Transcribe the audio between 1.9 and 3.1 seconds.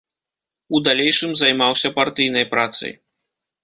партыйнай працай.